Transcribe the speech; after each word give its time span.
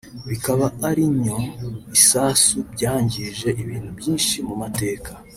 bikaba 0.29 0.65
arinyo 0.89 1.37
isasu 1.97 2.55
byangije 2.73 3.47
ibintu 3.63 3.89
byinshi 3.99 4.35
mu 4.47 4.55
mateka 4.61 5.11